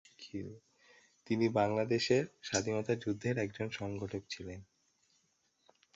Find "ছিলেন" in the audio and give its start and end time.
4.29-4.59